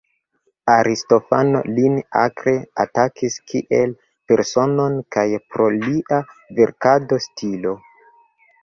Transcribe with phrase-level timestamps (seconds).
[0.75, 2.55] Aristofano lin akre
[2.85, 3.95] atakis kiel
[4.33, 6.23] personon kaj pro lia
[6.63, 7.79] verkado-stilo.